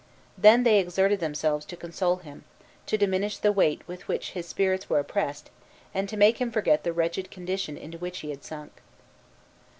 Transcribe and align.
Then 0.35 0.63
they 0.63 0.79
exerted 0.79 1.19
themselves 1.19 1.63
to 1.67 1.77
console 1.77 2.15
him, 2.15 2.43
to 2.87 2.97
diminish 2.97 3.37
the 3.37 3.51
weight 3.51 3.87
with 3.87 4.07
which 4.07 4.31
his 4.31 4.47
spirits 4.47 4.89
were 4.89 4.97
oppressed, 4.97 5.51
and 5.93 6.09
to 6.09 6.17
make 6.17 6.41
him 6.41 6.49
forget 6.49 6.83
the 6.83 6.91
wretched 6.91 7.29
condition 7.29 7.77
into 7.77 7.99
which 7.99 8.21
he 8.21 8.31
had 8.31 8.39
been 8.39 8.43
sunk. 8.47 8.81